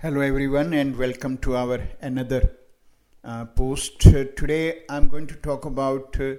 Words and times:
Hello, 0.00 0.20
everyone, 0.20 0.74
and 0.74 0.96
welcome 0.96 1.36
to 1.38 1.56
our 1.56 1.80
another 2.00 2.52
uh, 3.24 3.46
post. 3.46 4.06
Uh, 4.06 4.26
today, 4.36 4.82
I'm 4.88 5.08
going 5.08 5.26
to 5.26 5.34
talk 5.34 5.64
about 5.64 6.20
uh, 6.20 6.34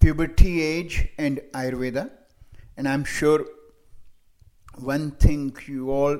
puberty 0.00 0.62
age 0.62 1.10
and 1.18 1.42
Ayurveda, 1.52 2.10
and 2.74 2.88
I'm 2.88 3.04
sure 3.04 3.44
one 4.78 5.10
thing 5.10 5.54
you 5.66 5.90
all 5.90 6.18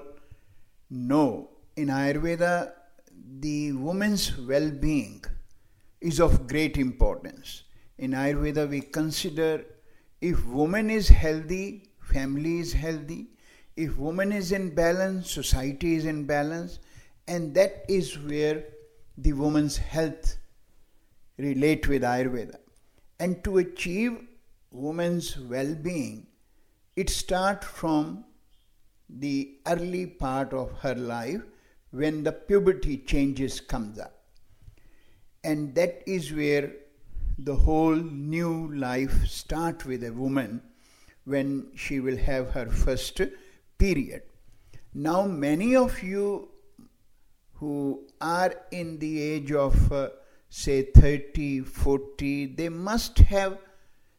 know 0.91 1.49
in 1.77 1.89
Ayurveda, 1.89 2.73
the 3.41 3.73
woman's 3.73 4.37
well-being 4.37 5.25
is 6.03 6.21
of 6.21 6.47
great 6.47 6.77
importance. 6.77 7.63
In 7.97 8.11
Ayurveda, 8.11 8.69
we 8.69 8.83
consider 8.83 9.65
if 10.21 10.45
woman 10.45 10.91
is 10.91 11.09
healthy, 11.09 11.89
family 12.03 12.59
is 12.59 12.75
healthy 12.75 13.29
if 13.77 13.99
woman 13.99 14.33
is 14.33 14.53
in 14.53 14.75
balance, 14.75 15.31
society 15.31 15.95
is 15.97 16.07
in 16.07 16.25
balance, 16.25 16.79
and 17.29 17.55
that 17.55 17.85
is 17.89 18.19
where 18.19 18.65
the 19.19 19.33
woman's 19.33 19.77
health 19.77 20.39
relate 21.39 21.87
with 21.89 22.03
Ayurveda. 22.03 22.57
And 23.21 23.43
to 23.45 23.59
achieve 23.59 24.19
woman's 24.71 25.39
well-being, 25.39 26.27
it 26.97 27.11
starts 27.11 27.67
from 27.67 28.25
the 29.09 29.59
early 29.67 30.07
part 30.07 30.53
of 30.53 30.73
her 30.81 30.95
life 30.95 31.43
when 31.91 32.23
the 32.23 32.33
puberty 32.33 32.99
changes 32.99 33.61
comes 33.61 33.99
up. 33.99 34.15
And 35.45 35.75
that 35.75 36.03
is 36.07 36.33
where 36.33 36.73
the 37.39 37.55
whole 37.55 37.95
new 37.95 38.75
life 38.75 39.27
starts 39.27 39.85
with 39.85 40.03
a 40.05 40.13
woman 40.13 40.63
when 41.25 41.69
she 41.75 42.01
will 42.01 42.17
have 42.17 42.51
her 42.51 42.67
first 42.67 43.21
period. 43.79 44.23
Now, 44.95 45.27
many 45.27 45.77
of 45.77 46.03
you 46.03 46.49
who 47.55 48.07
are 48.21 48.55
in 48.71 48.99
the 48.99 49.21
age 49.21 49.53
of 49.53 49.93
uh, 49.93 50.09
say 50.49 50.83
30, 50.83 51.61
40, 51.61 52.47
they 52.55 52.69
must 52.69 53.19
have 53.19 53.59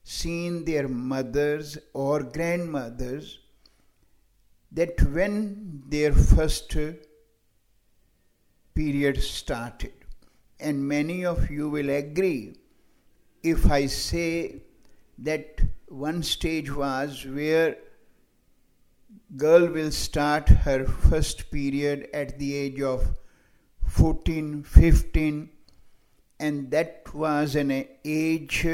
seen 0.04 0.66
their 0.66 0.88
mothers 0.88 1.78
or 1.94 2.24
grandmothers 2.24 3.40
that 4.72 5.02
when 5.12 5.84
their 5.88 6.14
first 6.14 6.76
period 8.76 9.22
started, 9.22 9.94
and 10.60 10.88
many 10.88 11.26
of 11.26 11.50
you 11.50 11.70
will 11.70 11.90
agree 11.90 12.56
if 13.44 13.70
I 13.72 13.86
say 13.86 14.62
that 15.18 15.62
one 15.88 16.22
stage 16.22 16.74
was 16.74 17.26
where 17.26 17.78
girl 19.36 19.68
will 19.68 19.92
start 19.92 20.48
her 20.48 20.86
first 20.86 21.52
period 21.52 22.08
at 22.14 22.40
the 22.40 22.56
age 22.56 22.82
of 22.82 23.14
14 23.86 24.64
15 24.64 25.50
and 26.40 26.72
that 26.72 27.14
was 27.14 27.56
an 27.56 27.72
age 28.06 28.66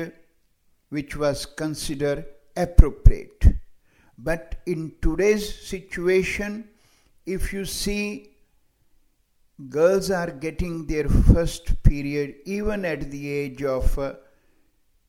which 0.90 1.16
was 1.16 1.46
considered 1.48 2.26
appropriate. 2.56 3.46
But 4.18 4.62
in 4.68 4.94
today's 5.02 5.68
situation 5.68 6.70
if 7.26 7.52
you 7.52 7.66
see 7.66 8.36
girls 9.70 10.12
are 10.12 10.30
getting 10.30 10.86
their 10.86 11.10
first 11.10 11.82
period 11.82 12.36
even 12.46 12.86
at 12.86 13.10
the 13.10 13.28
age 13.28 13.64
of 13.64 13.98
uh, 13.98 14.14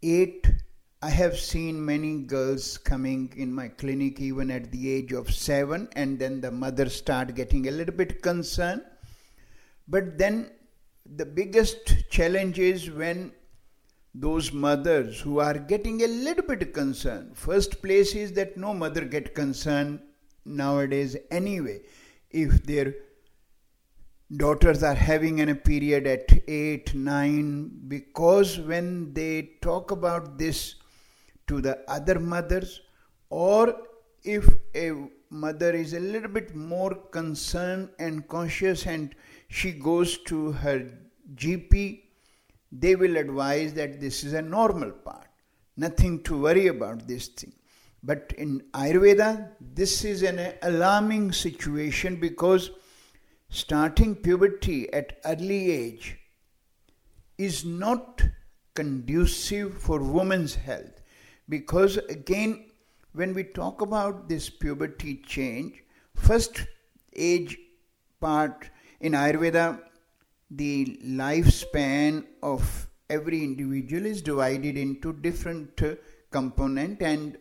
8 0.02 0.63
I 1.04 1.10
have 1.10 1.38
seen 1.38 1.84
many 1.84 2.20
girls 2.20 2.78
coming 2.78 3.30
in 3.36 3.52
my 3.52 3.68
clinic 3.68 4.20
even 4.20 4.50
at 4.50 4.70
the 4.72 4.90
age 4.90 5.12
of 5.12 5.34
seven, 5.34 5.86
and 5.94 6.18
then 6.18 6.40
the 6.40 6.50
mother 6.50 6.88
start 6.88 7.34
getting 7.34 7.68
a 7.68 7.70
little 7.70 7.94
bit 7.94 8.22
concerned. 8.22 8.80
But 9.86 10.16
then 10.16 10.50
the 11.04 11.26
biggest 11.26 12.08
challenge 12.08 12.58
is 12.58 12.90
when 12.90 13.32
those 14.14 14.50
mothers 14.50 15.20
who 15.20 15.40
are 15.40 15.58
getting 15.58 16.00
a 16.04 16.06
little 16.06 16.46
bit 16.46 16.72
concerned. 16.72 17.36
First 17.36 17.82
place 17.82 18.14
is 18.14 18.32
that 18.38 18.56
no 18.56 18.72
mother 18.72 19.04
get 19.04 19.34
concerned 19.34 20.00
nowadays 20.46 21.18
anyway. 21.30 21.82
If 22.30 22.62
their 22.62 22.94
daughters 24.34 24.82
are 24.82 24.94
having 24.94 25.38
a 25.42 25.54
period 25.54 26.06
at 26.06 26.32
8 26.48 26.94
9 26.94 27.88
because 27.88 28.58
when 28.58 29.12
they 29.12 29.50
talk 29.60 29.90
about 29.90 30.38
this 30.38 30.76
to 31.46 31.60
the 31.60 31.78
other 31.88 32.18
mothers, 32.18 32.80
or 33.30 33.76
if 34.22 34.48
a 34.74 34.92
mother 35.30 35.72
is 35.72 35.92
a 35.92 36.00
little 36.00 36.30
bit 36.30 36.54
more 36.54 36.94
concerned 36.94 37.88
and 37.98 38.26
conscious 38.28 38.86
and 38.86 39.14
she 39.48 39.72
goes 39.72 40.18
to 40.18 40.52
her 40.52 40.90
GP, 41.34 42.02
they 42.72 42.96
will 42.96 43.16
advise 43.16 43.74
that 43.74 44.00
this 44.00 44.24
is 44.24 44.32
a 44.32 44.42
normal 44.42 44.90
part, 44.90 45.28
nothing 45.76 46.22
to 46.24 46.40
worry 46.40 46.68
about 46.68 47.06
this 47.06 47.28
thing. 47.28 47.52
But 48.02 48.34
in 48.36 48.62
Ayurveda, 48.72 49.50
this 49.60 50.04
is 50.04 50.22
an 50.22 50.54
alarming 50.62 51.32
situation 51.32 52.16
because 52.16 52.70
starting 53.48 54.14
puberty 54.14 54.92
at 54.92 55.18
early 55.24 55.70
age 55.70 56.18
is 57.38 57.64
not 57.64 58.22
conducive 58.74 59.78
for 59.78 60.00
women's 60.00 60.54
health 60.54 61.00
because 61.48 61.96
again 62.08 62.64
when 63.12 63.34
we 63.34 63.44
talk 63.44 63.80
about 63.80 64.28
this 64.28 64.48
puberty 64.50 65.16
change 65.26 65.82
first 66.14 66.66
age 67.14 67.56
part 68.20 68.70
in 69.00 69.12
ayurveda 69.12 69.66
the 70.50 70.98
lifespan 71.22 72.24
of 72.42 72.88
every 73.10 73.42
individual 73.44 74.06
is 74.06 74.22
divided 74.22 74.76
into 74.76 75.12
different 75.12 75.82
component 76.30 77.02
and 77.02 77.38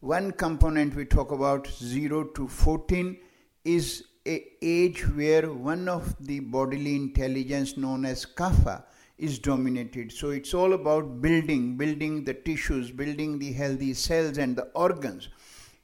one 0.00 0.30
component 0.30 0.94
we 0.94 1.04
talk 1.04 1.32
about 1.32 1.66
0 1.66 2.24
to 2.36 2.48
14 2.48 3.18
is 3.64 4.04
a 4.26 4.36
age 4.62 5.02
where 5.08 5.52
one 5.52 5.88
of 5.88 6.14
the 6.26 6.40
bodily 6.40 6.94
intelligence 6.94 7.76
known 7.76 8.04
as 8.04 8.24
kapha 8.24 8.82
is 9.20 9.38
dominated. 9.38 10.10
So 10.12 10.30
it's 10.30 10.54
all 10.54 10.72
about 10.72 11.20
building, 11.20 11.76
building 11.76 12.24
the 12.24 12.34
tissues, 12.34 12.90
building 12.90 13.38
the 13.38 13.52
healthy 13.52 13.94
cells 13.94 14.38
and 14.38 14.56
the 14.56 14.68
organs. 14.74 15.28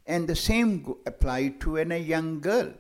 And 0.06 0.26
the 0.26 0.36
same 0.36 0.94
apply 1.06 1.54
to 1.60 1.76
an, 1.76 1.92
a 1.92 1.98
young 1.98 2.40
girl. 2.40 2.72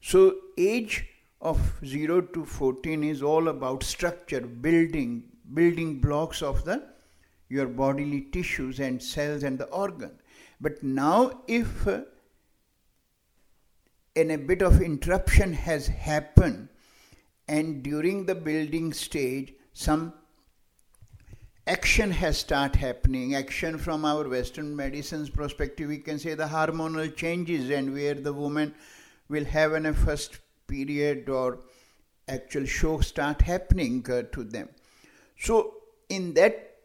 So 0.00 0.36
age 0.56 1.06
of 1.40 1.60
0 1.84 2.22
to 2.22 2.44
14 2.44 3.04
is 3.04 3.22
all 3.22 3.48
about 3.48 3.82
structure, 3.82 4.40
building, 4.40 5.24
building 5.52 6.00
blocks 6.00 6.42
of 6.42 6.64
the 6.64 6.94
your 7.48 7.66
bodily 7.66 8.22
tissues 8.32 8.80
and 8.80 9.02
cells 9.02 9.42
and 9.42 9.58
the 9.58 9.66
organ. 9.66 10.10
But 10.60 10.82
now 10.82 11.42
if 11.46 11.86
uh, 11.86 12.02
and 14.16 14.32
a 14.32 14.38
bit 14.38 14.62
of 14.62 14.80
interruption 14.80 15.52
has 15.52 15.86
happened 15.86 16.68
and 17.48 17.82
during 17.82 18.26
the 18.26 18.34
building 18.34 18.92
stage 18.92 19.52
some 19.74 20.14
action 21.66 22.12
has 22.12 22.38
start 22.38 22.76
happening. 22.76 23.34
Action 23.34 23.76
from 23.76 24.04
our 24.04 24.28
western 24.28 24.74
medicine's 24.74 25.28
perspective 25.28 25.88
we 25.88 25.98
can 25.98 26.18
say 26.18 26.34
the 26.34 26.46
hormonal 26.46 27.14
changes 27.14 27.70
and 27.70 27.92
where 27.92 28.14
the 28.14 28.32
woman 28.32 28.72
will 29.28 29.44
have 29.44 29.72
an, 29.72 29.86
a 29.86 29.92
first 29.92 30.38
period 30.68 31.28
or 31.28 31.58
actual 32.28 32.64
show 32.64 33.00
start 33.00 33.42
happening 33.42 34.06
uh, 34.10 34.22
to 34.32 34.44
them. 34.44 34.68
So 35.38 35.74
in 36.08 36.34
that 36.34 36.76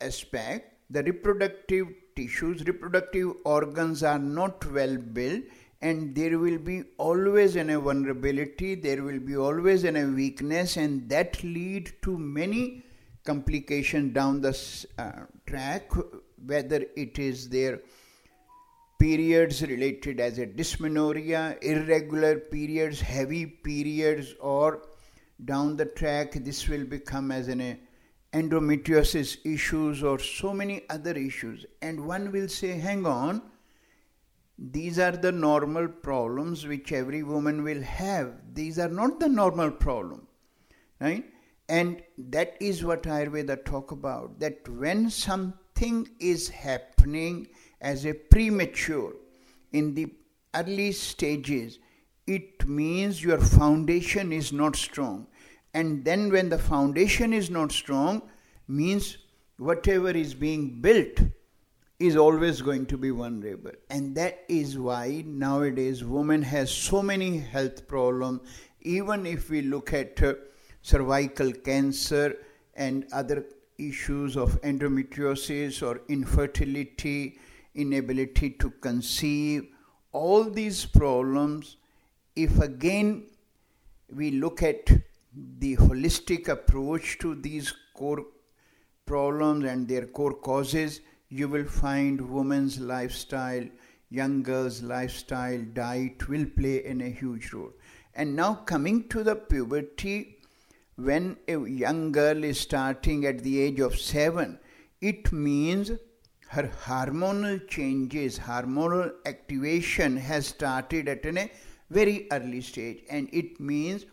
aspect 0.00 0.72
the 0.88 1.02
reproductive 1.02 1.88
tissues 2.14 2.64
reproductive 2.64 3.32
organs 3.44 4.02
are 4.04 4.18
not 4.18 4.64
well 4.70 4.96
built 4.96 5.42
and 5.82 6.14
there 6.14 6.38
will 6.38 6.58
be 6.58 6.82
always 6.96 7.56
an 7.56 7.70
a 7.70 7.78
vulnerability 7.78 8.74
there 8.74 9.02
will 9.02 9.18
be 9.18 9.36
always 9.36 9.84
an 9.84 9.96
a 9.96 10.06
weakness 10.06 10.76
and 10.76 11.08
that 11.08 11.42
lead 11.44 11.92
to 12.02 12.16
many 12.16 12.82
complications 13.24 14.14
down 14.14 14.40
the 14.40 14.54
uh, 14.98 15.12
track 15.46 15.90
whether 16.46 16.84
it 16.96 17.18
is 17.18 17.48
their 17.48 17.80
periods 18.98 19.62
related 19.62 20.20
as 20.20 20.38
a 20.38 20.46
dysmenorrhea 20.46 21.56
irregular 21.60 22.38
periods 22.38 23.00
heavy 23.00 23.44
periods 23.44 24.34
or 24.40 24.82
down 25.44 25.76
the 25.76 25.84
track 25.84 26.32
this 26.32 26.66
will 26.68 26.84
become 26.84 27.30
as 27.30 27.48
an 27.48 27.60
a 27.60 27.78
endometriosis 28.36 29.38
issues 29.44 30.02
or 30.02 30.18
so 30.18 30.52
many 30.52 30.84
other 30.90 31.12
issues. 31.12 31.64
And 31.80 32.06
one 32.06 32.32
will 32.32 32.48
say 32.48 32.78
hang 32.78 33.06
on 33.06 33.42
these 34.58 34.98
are 34.98 35.12
the 35.12 35.32
normal 35.32 35.86
problems 35.86 36.66
which 36.66 36.92
every 36.92 37.22
woman 37.22 37.62
will 37.62 37.82
have. 37.82 38.32
These 38.54 38.78
are 38.78 38.88
not 38.88 39.20
the 39.20 39.28
normal 39.28 39.70
problem. 39.70 40.26
Right? 41.00 41.24
And 41.68 42.02
that 42.16 42.56
is 42.60 42.84
what 42.84 43.02
Ayurveda 43.02 43.64
talk 43.64 43.90
about. 43.92 44.38
That 44.40 44.66
when 44.68 45.10
something 45.10 46.08
is 46.18 46.48
happening 46.48 47.48
as 47.80 48.06
a 48.06 48.14
premature 48.14 49.14
in 49.72 49.94
the 49.94 50.14
early 50.54 50.92
stages, 50.92 51.78
it 52.26 52.66
means 52.66 53.22
your 53.22 53.38
foundation 53.38 54.32
is 54.32 54.52
not 54.52 54.74
strong. 54.74 55.26
And 55.74 56.04
then 56.04 56.32
when 56.32 56.48
the 56.48 56.58
foundation 56.58 57.34
is 57.34 57.50
not 57.50 57.72
strong, 57.72 58.22
means 58.66 59.18
whatever 59.58 60.10
is 60.10 60.32
being 60.32 60.80
built 60.80 61.20
is 61.98 62.16
always 62.16 62.60
going 62.60 62.86
to 62.86 62.98
be 62.98 63.10
vulnerable. 63.10 63.72
And 63.88 64.14
that 64.16 64.44
is 64.48 64.78
why 64.78 65.24
nowadays 65.26 66.04
women 66.04 66.42
has 66.42 66.70
so 66.70 67.02
many 67.02 67.38
health 67.38 67.88
problems. 67.88 68.40
Even 68.82 69.24
if 69.24 69.48
we 69.50 69.62
look 69.62 69.92
at 69.92 70.22
uh, 70.22 70.34
cervical 70.82 71.52
cancer 71.52 72.36
and 72.74 73.06
other 73.12 73.46
issues 73.78 74.36
of 74.36 74.60
endometriosis 74.62 75.82
or 75.82 76.02
infertility, 76.08 77.38
inability 77.74 78.50
to 78.50 78.70
conceive, 78.70 79.66
all 80.12 80.44
these 80.44 80.84
problems, 80.84 81.76
if 82.34 82.58
again 82.60 83.26
we 84.14 84.30
look 84.30 84.62
at 84.62 84.86
the 85.58 85.76
holistic 85.76 86.48
approach 86.48 87.18
to 87.18 87.34
these 87.34 87.72
core 87.94 88.24
problems 89.06 89.64
and 89.64 89.88
their 89.88 90.06
core 90.06 90.34
causes, 90.34 91.00
you 91.28 91.48
will 91.48 91.64
find 91.64 92.20
women's 92.20 92.78
lifestyle, 92.78 93.64
young 94.10 94.42
girls' 94.42 94.82
lifestyle, 94.82 95.60
diet 95.72 96.28
will 96.28 96.46
play 96.46 96.84
in 96.84 97.00
a 97.00 97.10
huge 97.10 97.52
role. 97.52 97.72
And 98.14 98.36
now 98.36 98.54
coming 98.54 99.08
to 99.08 99.22
the 99.22 99.36
puberty, 99.36 100.38
when 100.96 101.36
a 101.48 101.58
young 101.68 102.12
girl 102.12 102.42
is 102.44 102.58
starting 102.58 103.26
at 103.26 103.40
the 103.40 103.60
age 103.60 103.80
of 103.80 103.98
seven, 103.98 104.58
it 105.00 105.30
means 105.32 105.90
her 106.48 106.70
hormonal 106.84 107.68
changes, 107.68 108.38
hormonal 108.38 109.12
activation 109.26 110.16
has 110.16 110.46
started 110.46 111.08
at 111.08 111.26
a 111.26 111.50
very 111.90 112.28
early 112.30 112.60
stage, 112.60 113.02
and 113.10 113.28
it 113.32 113.60
means 113.60 114.06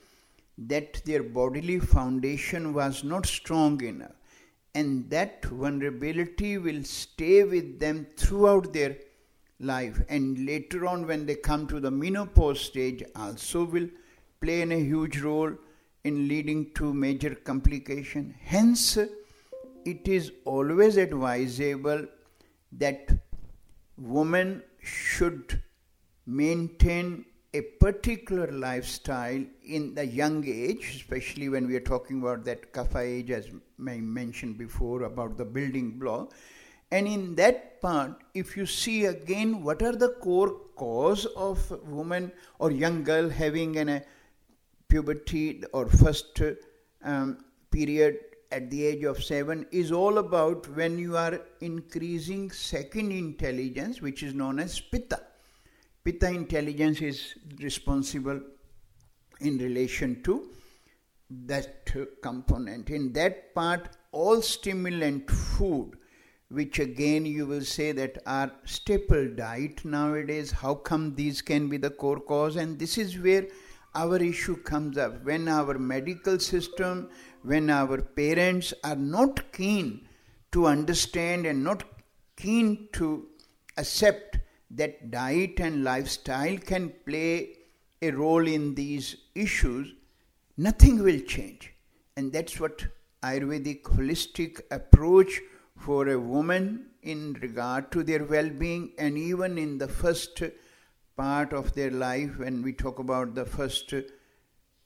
that 0.58 1.02
their 1.06 1.24
bodily 1.24 1.80
foundation 1.80 2.74
was 2.74 3.04
not 3.04 3.26
strong 3.26 3.82
enough, 3.82 4.12
and 4.76 5.10
that 5.10 5.46
vulnerability 5.46 6.58
will 6.58 6.84
stay 6.84 7.44
with 7.44 7.80
them 7.80 8.08
throughout 8.18 8.74
their 8.74 8.98
life, 9.60 10.02
and 10.10 10.46
later 10.46 10.88
on, 10.88 11.08
when 11.08 11.26
they 11.26 11.36
come 11.36 11.68
to 11.68 11.80
the 11.80 11.92
menopause 11.92 12.60
stage, 12.60 13.04
also 13.16 13.64
will 13.64 13.88
play 14.42 14.62
in 14.62 14.72
a 14.72 14.80
huge 14.80 15.20
role 15.22 15.54
in 16.04 16.28
leading 16.28 16.72
to 16.74 16.94
major 16.94 17.36
complication. 17.36 18.36
Hence, 18.42 18.98
it 18.98 20.08
is 20.08 20.32
always 20.44 20.98
advisable 20.98 22.06
that 22.74 23.10
women 23.98 24.64
should 24.82 25.62
maintain 26.26 27.26
a 27.54 27.62
particular 27.62 28.52
lifestyle 28.52 29.44
in 29.64 29.94
the 29.94 30.06
young 30.06 30.44
age, 30.48 30.96
especially 30.96 31.50
when 31.50 31.68
we 31.68 31.76
are 31.76 31.88
talking 31.92 32.20
about 32.22 32.44
that 32.46 32.74
kapha 32.74 33.02
age, 33.02 33.30
as 33.30 33.48
I 33.88 33.98
mentioned 33.98 34.58
before, 34.58 35.04
about 35.04 35.38
the 35.38 35.46
building 35.46 36.00
block. 36.00 36.34
And 36.92 37.08
in 37.08 37.36
that 37.36 37.82
part, 37.82 38.24
if 38.34 38.58
you 38.58 38.66
see 38.66 39.06
again 39.06 39.64
what 39.64 39.82
are 39.82 39.96
the 39.96 40.10
core 40.10 40.56
cause 40.76 41.26
of 41.26 41.70
woman 41.88 42.32
or 42.60 42.72
young 42.72 43.04
girl 43.04 43.30
having 43.30 43.78
an, 43.78 43.90
a 43.90 44.04
puberty 44.88 45.64
or 45.74 45.88
first 45.90 46.42
um, 47.04 47.38
period 47.72 48.20
at 48.52 48.70
the 48.70 48.86
age 48.86 49.04
of 49.04 49.24
seven 49.24 49.66
is 49.72 49.92
all 49.92 50.20
about 50.20 50.68
when 50.76 50.98
you 51.00 51.18
are 51.18 51.42
increasing 51.62 52.52
second 52.52 53.12
intelligence, 53.12 54.02
which 54.02 54.22
is 54.22 54.34
known 54.34 54.60
as 54.60 54.80
pitta. 54.80 55.20
Pitta 56.04 56.28
intelligence 56.28 57.02
is 57.02 57.36
responsible 57.60 58.42
in 59.40 59.58
relation 59.58 60.22
to 60.24 60.50
that 61.30 61.90
component. 62.22 62.90
In 62.90 63.14
that 63.14 63.56
part, 63.56 63.90
all 64.12 64.42
stimulant 64.42 65.30
food, 65.32 65.94
which 66.50 66.80
again 66.80 67.26
you 67.26 67.46
will 67.46 67.62
say 67.62 67.92
that 67.94 68.18
are 68.26 68.52
staple 68.66 69.30
diet 69.34 69.84
nowadays, 69.86 70.52
how 70.52 70.76
come 70.76 71.16
these 71.16 71.42
can 71.42 71.70
be 71.70 71.78
the 71.78 71.90
core 71.90 72.20
cause? 72.20 72.58
And 72.58 72.78
this 72.78 72.98
is 72.98 73.18
where 73.18 73.48
our 73.96 74.18
issue 74.18 74.58
comes 74.58 74.98
up 74.98 75.24
when 75.24 75.48
our 75.48 75.78
medical 75.80 76.38
system, 76.38 77.10
when 77.44 77.70
our 77.70 78.02
parents 78.02 78.74
are 78.84 78.96
not 78.96 79.52
keen 79.54 80.08
to 80.52 80.68
understand 80.68 81.46
and 81.46 81.64
not 81.64 81.84
keen 82.36 82.90
to 82.94 83.28
accept 83.78 84.38
that 84.76 85.12
diet 85.12 85.60
and 85.60 85.84
lifestyle 85.84 86.58
can 86.58 86.94
play 87.06 87.58
a 88.02 88.12
role 88.12 88.48
in 88.48 88.76
these 88.76 89.16
issues, 89.36 89.94
nothing 90.58 91.02
will 91.04 91.20
change. 91.22 91.74
And 92.18 92.32
that's 92.32 92.60
what 92.60 92.86
Ayurvedic 93.24 93.84
holistic 93.84 94.62
approach 94.72 95.40
for 95.78 96.10
a 96.10 96.20
woman 96.20 96.88
in 97.02 97.34
regard 97.42 97.92
to 97.92 98.04
their 98.04 98.24
well 98.24 98.50
being 98.50 98.92
and 98.98 99.18
even 99.18 99.58
in 99.58 99.78
the 99.78 99.88
first 99.88 100.42
part 101.16 101.54
of 101.54 101.74
their 101.74 101.92
life 101.92 102.38
when 102.38 102.62
we 102.62 102.74
talk 102.74 103.00
about 103.00 103.36
the 103.36 103.46
first 103.46 103.94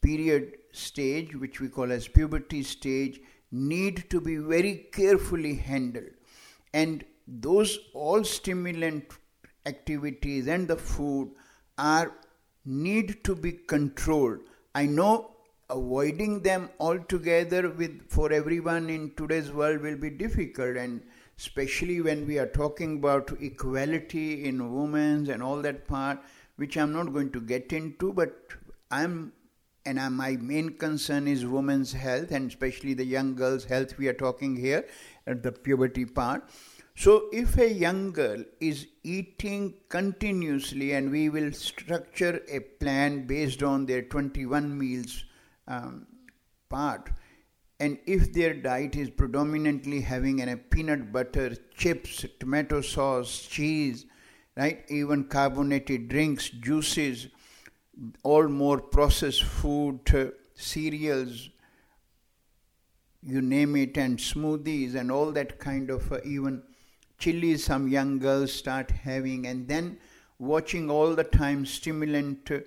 period 0.01 0.57
stage 0.71 1.35
which 1.35 1.59
we 1.59 1.67
call 1.67 1.91
as 1.91 2.07
puberty 2.07 2.63
stage 2.63 3.19
need 3.51 4.09
to 4.09 4.19
be 4.19 4.37
very 4.37 4.87
carefully 4.91 5.55
handled 5.55 6.09
and 6.73 7.05
those 7.27 7.77
all 7.93 8.23
stimulant 8.23 9.05
activities 9.71 10.47
and 10.47 10.67
the 10.67 10.77
food 10.77 11.31
are 11.77 12.11
need 12.65 13.23
to 13.23 13.35
be 13.35 13.51
controlled 13.75 14.39
i 14.75 14.85
know 14.85 15.13
avoiding 15.69 16.41
them 16.41 16.69
altogether 16.79 17.69
with 17.69 17.95
for 18.09 18.31
everyone 18.31 18.89
in 18.89 19.11
today's 19.21 19.51
world 19.51 19.81
will 19.81 19.97
be 19.97 20.09
difficult 20.09 20.77
and 20.77 21.01
especially 21.37 22.01
when 22.01 22.25
we 22.25 22.39
are 22.39 22.47
talking 22.47 22.97
about 22.97 23.31
equality 23.41 24.45
in 24.45 24.73
women 24.73 25.29
and 25.29 25.43
all 25.43 25.61
that 25.61 25.87
part, 25.87 26.19
which 26.55 26.77
I'm 26.77 26.91
not 26.91 27.13
going 27.13 27.31
to 27.31 27.41
get 27.41 27.71
into, 27.73 28.11
but 28.13 28.33
I'm 28.89 29.33
and 29.85 30.17
my 30.17 30.35
main 30.35 30.71
concern 30.71 31.29
is 31.29 31.45
women's 31.45 31.93
health 31.93 32.31
and 32.31 32.49
especially 32.49 32.93
the 32.93 33.05
young 33.05 33.35
girls' 33.35 33.63
health 33.63 33.97
we 33.97 34.09
are 34.09 34.13
talking 34.13 34.57
here 34.57 34.85
at 35.25 35.43
the 35.43 35.51
puberty 35.51 36.03
part. 36.03 36.43
So, 36.99 37.29
if 37.31 37.59
a 37.59 37.71
young 37.71 38.11
girl 38.11 38.43
is 38.59 38.87
eating 39.03 39.75
continuously, 39.87 40.93
and 40.93 41.11
we 41.11 41.29
will 41.29 41.51
structure 41.51 42.41
a 42.49 42.59
plan 42.59 43.27
based 43.27 43.61
on 43.61 43.85
their 43.85 44.01
21 44.01 44.75
meals 44.75 45.23
um, 45.67 46.07
part, 46.69 47.11
and 47.79 47.99
if 48.07 48.33
their 48.33 48.55
diet 48.55 48.95
is 48.95 49.11
predominantly 49.11 50.01
having 50.01 50.41
a 50.41 50.57
peanut 50.57 51.11
butter, 51.11 51.55
chips, 51.75 52.25
tomato 52.39 52.81
sauce, 52.81 53.43
cheese, 53.43 54.07
right, 54.55 54.83
even 54.89 55.25
carbonated 55.25 56.07
drinks, 56.07 56.49
juices, 56.49 57.27
all 58.23 58.47
more 58.47 58.81
processed 58.81 59.43
food, 59.43 59.99
uh, 60.15 60.25
cereals, 60.55 61.51
you 63.21 63.39
name 63.39 63.75
it, 63.75 63.97
and 63.97 64.17
smoothies 64.17 64.95
and 64.95 65.11
all 65.11 65.31
that 65.31 65.59
kind 65.59 65.91
of 65.91 66.11
uh, 66.11 66.17
even 66.25 66.63
chilies 67.17 67.63
some 67.63 67.87
young 67.87 68.19
girls 68.19 68.51
start 68.51 68.91
having, 68.91 69.47
and 69.47 69.67
then 69.67 69.97
watching 70.39 70.89
all 70.89 71.15
the 71.15 71.23
time 71.23 71.65
stimulant 71.65 72.51
uh, 72.51 72.59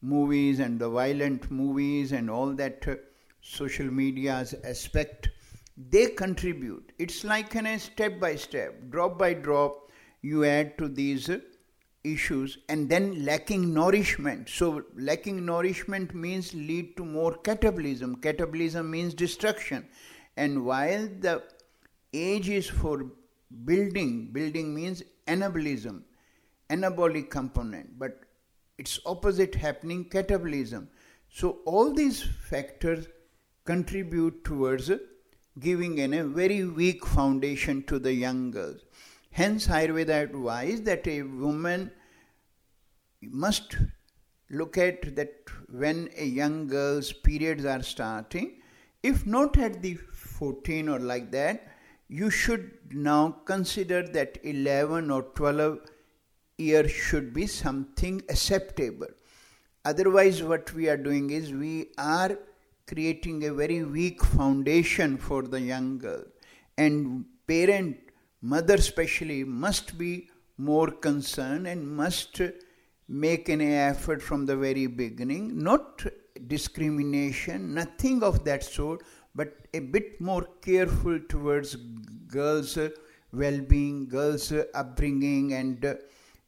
movies 0.00 0.60
and 0.60 0.78
the 0.78 0.88
violent 0.88 1.50
movies 1.50 2.12
and 2.12 2.30
all 2.30 2.52
that 2.52 2.86
uh, 2.86 2.94
social 3.40 3.86
media's 3.86 4.54
aspect, 4.64 5.30
they 5.76 6.06
contribute. 6.06 6.92
It's 6.98 7.24
like 7.24 7.54
a 7.54 7.78
step 7.78 8.18
by 8.20 8.36
step, 8.36 8.74
drop 8.90 9.18
by 9.18 9.34
drop, 9.34 9.90
you 10.22 10.44
add 10.44 10.76
to 10.78 10.88
these 10.88 11.30
issues 12.04 12.58
and 12.68 12.88
then 12.88 13.24
lacking 13.24 13.74
nourishment. 13.74 14.48
So, 14.48 14.84
lacking 14.96 15.44
nourishment 15.44 16.14
means 16.14 16.54
lead 16.54 16.96
to 16.96 17.04
more 17.04 17.34
catabolism. 17.34 18.16
Catabolism 18.20 18.88
means 18.88 19.14
destruction. 19.14 19.86
And 20.36 20.64
while 20.64 21.08
the 21.20 21.42
age 22.12 22.48
is 22.48 22.68
for 22.68 23.06
building, 23.64 24.32
building 24.32 24.74
means 24.74 25.02
anabolism, 25.26 26.02
anabolic 26.70 27.30
component, 27.30 27.98
but 27.98 28.20
it's 28.78 29.00
opposite 29.06 29.54
happening 29.54 30.04
catabolism. 30.04 30.88
So, 31.28 31.58
all 31.64 31.92
these 31.92 32.22
factors 32.22 33.08
contribute 33.64 34.44
towards 34.44 34.90
giving 35.58 35.98
in 35.98 36.14
a 36.14 36.24
very 36.24 36.64
weak 36.64 37.06
foundation 37.06 37.82
to 37.84 37.98
the 37.98 38.12
young 38.12 38.50
girls. 38.50 38.82
Hence, 39.30 39.66
Ayurveda 39.66 40.10
advises 40.10 40.82
that 40.82 41.06
a 41.06 41.22
woman 41.22 41.90
must 43.22 43.76
look 44.50 44.78
at 44.78 45.16
that 45.16 45.32
when 45.70 46.08
a 46.16 46.24
young 46.24 46.66
girl's 46.66 47.12
periods 47.12 47.64
are 47.64 47.82
starting, 47.82 48.60
if 49.02 49.26
not 49.26 49.58
at 49.58 49.82
the 49.82 49.94
14 49.94 50.88
or 50.88 50.98
like 50.98 51.30
that, 51.32 51.75
you 52.08 52.30
should 52.30 52.70
now 52.90 53.30
consider 53.44 54.02
that 54.02 54.38
11 54.42 55.10
or 55.10 55.22
12 55.22 55.78
years 56.58 56.90
should 56.90 57.32
be 57.32 57.46
something 57.46 58.22
acceptable. 58.28 59.08
Otherwise, 59.84 60.42
what 60.42 60.72
we 60.72 60.88
are 60.88 60.96
doing 60.96 61.30
is 61.30 61.52
we 61.52 61.88
are 61.98 62.38
creating 62.86 63.44
a 63.44 63.52
very 63.52 63.82
weak 63.82 64.22
foundation 64.22 65.16
for 65.16 65.42
the 65.42 65.60
young 65.60 65.98
girl. 65.98 66.24
And 66.78 67.24
parent, 67.46 67.96
mother 68.40 68.74
especially, 68.74 69.44
must 69.44 69.98
be 69.98 70.28
more 70.58 70.90
concerned 70.90 71.66
and 71.66 71.86
must 71.86 72.40
make 73.08 73.48
an 73.48 73.60
effort 73.60 74.22
from 74.22 74.46
the 74.46 74.56
very 74.56 74.86
beginning, 74.86 75.62
not 75.62 76.04
discrimination, 76.46 77.74
nothing 77.74 78.22
of 78.22 78.44
that 78.44 78.64
sort, 78.64 79.02
but 79.36 79.54
a 79.74 79.80
bit 79.80 80.20
more 80.20 80.44
careful 80.62 81.20
towards 81.28 81.76
girls' 82.26 82.78
well 83.32 83.60
being, 83.60 84.08
girls' 84.08 84.52
upbringing, 84.74 85.52
and 85.52 85.84
uh, 85.84 85.94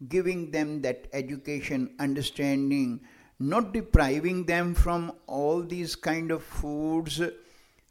giving 0.09 0.51
them 0.51 0.81
that 0.83 1.07
education, 1.13 1.91
understanding, 1.99 3.01
not 3.39 3.73
depriving 3.73 4.45
them 4.47 4.75
from 4.75 5.13
all 5.27 5.63
these 5.63 5.95
kind 5.95 6.31
of 6.31 6.43
foods 6.43 7.21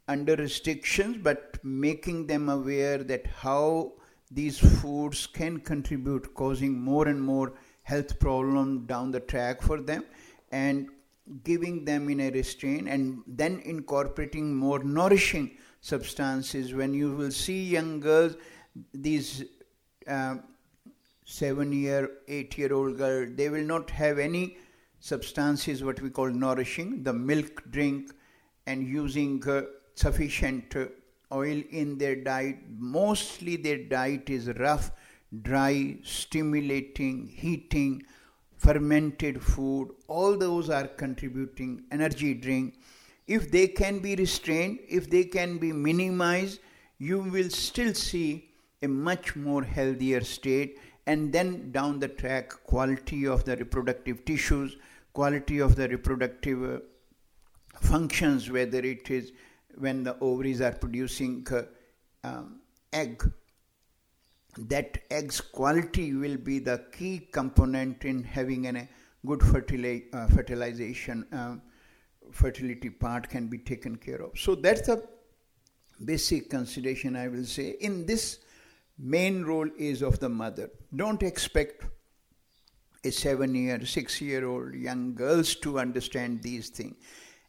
under 0.08 0.34
restrictions, 0.36 1.18
but 1.22 1.58
making 1.62 2.26
them 2.26 2.48
aware 2.48 2.98
that 2.98 3.26
how 3.26 3.92
these 4.30 4.58
foods 4.58 5.26
can 5.26 5.58
contribute, 5.60 6.34
causing 6.34 6.78
more 6.78 7.08
and 7.08 7.22
more 7.22 7.52
health 7.82 8.18
problem 8.18 8.84
down 8.86 9.10
the 9.10 9.20
track 9.20 9.62
for 9.62 9.80
them, 9.80 10.04
and 10.50 10.88
giving 11.44 11.84
them 11.84 12.08
in 12.08 12.20
a 12.20 12.30
restraint, 12.30 12.88
and 12.88 13.22
then 13.26 13.60
incorporating 13.64 14.54
more 14.54 14.82
nourishing 14.82 15.50
substances. 15.80 16.74
When 16.74 16.94
you 16.94 17.12
will 17.12 17.30
see 17.30 17.64
young 17.64 18.00
girls, 18.00 18.36
these 18.92 19.44
uh, 20.06 20.36
seven 21.24 21.72
year, 21.72 22.10
eight 22.28 22.56
year 22.56 22.72
old 22.72 22.96
girl, 22.96 23.26
they 23.28 23.48
will 23.48 23.64
not 23.64 23.90
have 23.90 24.18
any 24.18 24.56
substances 25.00 25.84
what 25.84 26.00
we 26.00 26.10
call 26.10 26.28
nourishing, 26.28 27.02
the 27.02 27.12
milk 27.12 27.62
drink, 27.70 28.12
and 28.66 28.86
using 28.86 29.46
uh, 29.48 29.62
sufficient 29.94 30.74
uh, 30.76 30.86
oil 31.32 31.62
in 31.70 31.98
their 31.98 32.16
diet. 32.16 32.56
Mostly 32.78 33.56
their 33.56 33.78
diet 33.78 34.30
is 34.30 34.48
rough, 34.58 34.90
dry, 35.42 35.98
stimulating, 36.02 37.28
heating, 37.28 38.02
fermented 38.58 39.42
food. 39.42 39.90
All 40.08 40.36
those 40.36 40.68
are 40.68 40.86
contributing 40.86 41.84
energy 41.90 42.34
drink. 42.34 42.74
If 43.26 43.50
they 43.50 43.68
can 43.68 44.00
be 44.00 44.16
restrained, 44.16 44.80
if 44.88 45.08
they 45.08 45.24
can 45.24 45.58
be 45.58 45.72
minimized, 45.72 46.60
you 46.98 47.20
will 47.20 47.50
still 47.50 47.94
see 47.94 48.50
a 48.82 48.88
much 48.88 49.34
more 49.36 49.62
healthier 49.62 50.20
state 50.20 50.78
and 51.06 51.32
then 51.32 51.72
down 51.72 51.98
the 51.98 52.08
track 52.08 52.52
quality 52.64 53.26
of 53.26 53.44
the 53.44 53.56
reproductive 53.56 54.24
tissues 54.24 54.76
quality 55.12 55.58
of 55.58 55.74
the 55.74 55.88
reproductive 55.88 56.62
uh, 56.62 56.78
functions 57.80 58.50
whether 58.50 58.78
it 58.78 59.10
is 59.10 59.32
when 59.76 60.02
the 60.04 60.16
ovaries 60.20 60.60
are 60.60 60.72
producing 60.72 61.46
uh, 61.50 61.62
um, 62.24 62.60
egg 62.92 63.22
that 64.66 64.98
egg's 65.10 65.40
quality 65.40 66.14
will 66.14 66.36
be 66.36 66.58
the 66.58 66.84
key 66.92 67.28
component 67.32 68.04
in 68.04 68.22
having 68.22 68.66
a 68.66 68.88
good 69.26 69.40
fertili- 69.40 70.04
uh, 70.12 70.26
fertilization 70.28 71.26
um, 71.32 71.62
fertility 72.32 72.90
part 72.90 73.28
can 73.28 73.48
be 73.48 73.58
taken 73.58 73.96
care 73.96 74.22
of. 74.22 74.38
So 74.38 74.54
that's 74.54 74.82
the 74.82 75.02
basic 76.04 76.50
consideration 76.50 77.16
i 77.16 77.28
will 77.28 77.44
say. 77.44 77.76
In 77.80 78.06
this 78.06 78.38
main 78.98 79.44
role 79.44 79.68
is 79.78 80.02
of 80.02 80.18
the 80.18 80.28
mother. 80.28 80.70
Don't 80.94 81.22
expect 81.22 81.84
a 83.04 83.10
seven 83.10 83.54
year 83.54 83.84
six 83.86 84.20
year 84.20 84.46
old 84.46 84.74
young 84.74 85.14
girls 85.14 85.54
to 85.56 85.78
understand 85.78 86.42
these 86.42 86.68
things 86.68 86.96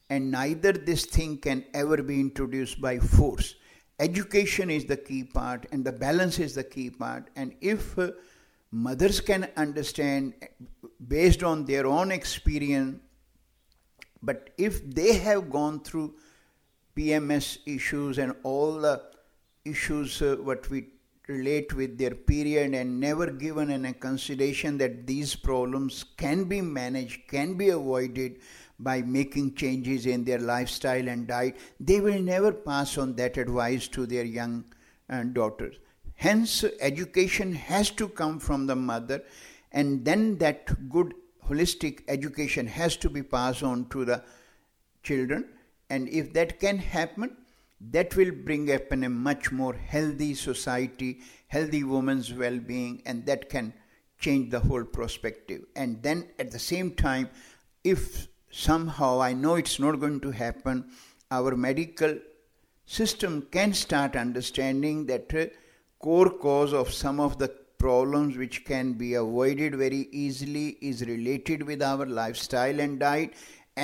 and 0.10 0.32
neither 0.32 0.72
this 0.72 1.06
thing 1.06 1.38
can 1.38 1.66
ever 1.74 2.02
be 2.04 2.20
introduced 2.20 2.80
by 2.80 3.00
force 3.00 3.56
education 4.00 4.70
is 4.70 4.86
the 4.86 4.98
key 4.98 5.24
part 5.24 5.66
and 5.72 5.84
the 5.84 5.92
balance 5.92 6.40
is 6.40 6.56
the 6.56 6.64
key 6.64 6.90
part. 6.90 7.30
And 7.36 7.54
if 7.62 7.98
uh, 8.00 8.12
mothers 8.72 9.20
can 9.20 9.50
understand 9.58 10.34
based 11.08 11.44
on 11.44 11.66
their 11.66 11.88
own 11.88 12.12
experience 12.12 13.00
but 14.22 14.50
if 14.58 14.88
they 14.94 15.14
have 15.14 15.50
gone 15.50 15.80
through 15.80 16.14
pms 16.96 17.60
issues 17.66 18.18
and 18.18 18.36
all 18.44 18.74
the 18.74 19.02
issues 19.66 20.22
uh, 20.22 20.36
what 20.42 20.70
we 20.70 20.86
relate 21.30 21.74
with 21.74 21.98
their 21.98 22.16
period 22.16 22.74
and 22.74 23.00
never 23.00 23.28
given 23.28 23.72
any 23.72 23.94
consideration 23.94 24.78
that 24.80 25.06
these 25.08 25.36
problems 25.36 26.04
can 26.18 26.44
be 26.46 26.60
managed 26.60 27.28
can 27.28 27.54
be 27.54 27.70
avoided 27.70 28.40
by 28.80 29.02
making 29.02 29.54
changes 29.56 30.06
in 30.06 30.24
their 30.24 30.40
lifestyle 30.40 31.08
and 31.08 31.28
diet, 31.28 31.58
they 31.80 32.00
will 32.00 32.20
never 32.20 32.52
pass 32.52 32.98
on 32.98 33.14
that 33.16 33.38
advice 33.38 33.88
to 33.90 34.06
their 34.06 34.24
young 34.24 34.64
uh, 35.10 35.24
daughters. 35.24 35.76
Hence, 36.16 36.64
education 36.80 37.54
has 37.54 37.90
to 37.92 38.08
come 38.08 38.40
from 38.40 38.68
the 38.68 38.76
mother, 38.76 39.24
and 39.72 40.04
then 40.06 40.38
that 40.38 40.90
good 40.90 41.14
holistic 41.48 42.02
education 42.08 42.68
has 42.68 42.96
to 42.98 43.10
be 43.10 43.24
passed 43.24 43.64
on 43.64 43.88
to 43.90 44.06
the 44.06 44.24
children. 45.04 45.50
And 45.90 46.08
if 46.10 46.34
that 46.34 46.60
can 46.60 46.78
happen, 46.78 47.36
that 47.82 48.16
will 48.16 48.32
bring 48.32 48.72
up 48.72 48.92
in 48.92 49.04
a 49.04 49.10
much 49.10 49.52
more 49.52 49.74
healthy 49.74 50.34
society, 50.34 51.22
healthy 51.48 51.84
woman's 51.84 52.34
well 52.34 52.60
being, 52.60 53.02
and 53.06 53.26
that 53.26 53.50
can 53.50 53.74
change 54.20 54.52
the 54.52 54.60
whole 54.60 54.84
perspective. 54.84 55.62
And 55.76 56.04
then 56.04 56.28
at 56.38 56.52
the 56.52 56.60
same 56.60 56.92
time, 56.92 57.30
if 57.84 58.28
somehow 58.52 59.22
I 59.22 59.34
know 59.34 59.56
it's 59.56 59.80
not 59.80 60.00
going 60.00 60.20
to 60.22 60.32
happen, 60.32 60.92
our 61.32 61.56
medical 61.56 62.18
system 62.86 63.48
can 63.52 63.74
start 63.74 64.16
understanding 64.16 65.06
that 65.06 65.34
uh, 65.34 65.46
core 66.00 66.32
cause 66.32 66.74
of 66.74 66.92
some 66.92 67.20
of 67.20 67.38
the 67.38 67.50
problems 67.78 68.36
which 68.36 68.66
can 68.66 68.94
be 68.94 69.14
avoided 69.14 69.76
very 69.76 70.10
easily 70.12 70.78
is 70.82 71.06
related 71.06 71.64
with 71.64 71.82
our 71.82 72.06
lifestyle 72.06 72.80
and 72.80 73.00
diet 73.00 73.34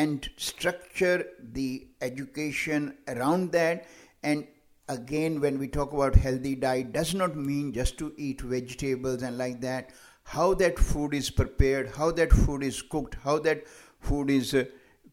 and 0.01 0.29
structure 0.37 1.25
the 1.53 1.87
education 2.01 2.97
around 3.07 3.51
that. 3.53 3.85
And 4.23 4.47
again 4.89 5.39
when 5.41 5.57
we 5.59 5.67
talk 5.67 5.93
about 5.93 6.15
healthy 6.15 6.55
diet 6.55 6.91
does 6.93 7.13
not 7.15 7.35
mean 7.35 7.71
just 7.73 7.97
to 7.99 8.13
eat 8.17 8.41
vegetables 8.41 9.23
and 9.23 9.37
like 9.37 9.61
that. 9.61 9.91
How 10.23 10.53
that 10.55 10.79
food 10.79 11.13
is 11.13 11.29
prepared 11.29 11.89
how 11.95 12.11
that 12.11 12.31
food 12.33 12.63
is 12.63 12.81
cooked 12.81 13.17
how 13.23 13.39
that 13.39 13.63
food 13.99 14.29
is 14.29 14.53
uh, 14.53 14.65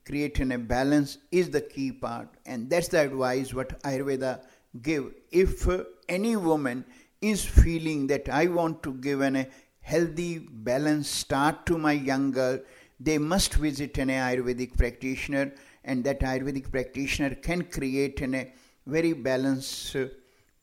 creating 0.06 0.52
a 0.52 0.58
balance 0.58 1.18
is 1.30 1.50
the 1.50 1.60
key 1.60 1.92
part. 1.92 2.28
And 2.46 2.68
that's 2.68 2.88
the 2.88 3.00
advice 3.00 3.54
what 3.54 3.80
ayurveda 3.82 4.40
give. 4.82 5.12
If 5.30 5.68
uh, 5.68 5.84
any 6.08 6.36
woman 6.36 6.84
is 7.20 7.44
feeling 7.44 8.08
that 8.08 8.28
i 8.28 8.46
want 8.46 8.82
to 8.82 8.92
give 8.94 9.20
an, 9.20 9.36
a 9.36 9.46
healthy 9.80 10.38
balanced 10.38 11.14
start 11.14 11.64
to 11.66 11.78
my 11.78 11.92
young 11.92 12.30
girl 12.32 12.58
they 13.04 13.18
must 13.18 13.54
visit 13.54 13.99
an 13.99 14.09
ayurvedic 14.09 14.76
practitioner 14.76 15.52
and 15.85 16.04
that 16.04 16.21
ayurvedic 16.21 16.71
practitioner 16.71 17.35
can 17.35 17.62
create 17.64 18.21
a 18.23 18.52
very 18.87 19.12
balanced 19.12 19.97
uh, 19.97 20.06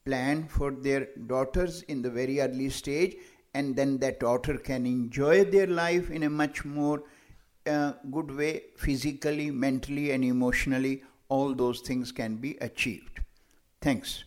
plan 0.06 0.48
for 0.48 0.72
their 0.72 1.08
daughters 1.28 1.82
in 1.84 2.02
the 2.02 2.10
very 2.10 2.40
early 2.40 2.70
stage 2.70 3.16
and 3.54 3.76
then 3.76 3.98
that 3.98 4.20
daughter 4.20 4.58
can 4.58 4.86
enjoy 4.86 5.44
their 5.44 5.68
life 5.68 6.10
in 6.10 6.24
a 6.24 6.30
much 6.30 6.64
more 6.66 7.04
a 7.66 7.96
good 8.10 8.32
way, 8.32 8.64
physically, 8.78 9.52
mentally, 9.52 10.12
and 10.12 10.24
emotionally, 10.24 11.04
all 11.28 11.54
those 11.54 11.82
things 11.82 12.12
can 12.12 12.36
be 12.38 12.58
achieved. 12.62 13.20
Thanks. 13.82 14.24